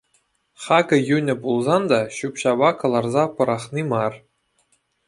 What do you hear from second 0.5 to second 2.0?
Хакӗ йӳнӗ пулсан та